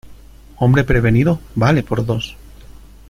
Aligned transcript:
Hombre 0.57 0.83
prevenido 0.83 1.39
vale 1.53 1.83
por 1.83 2.03
dos. 2.07 2.35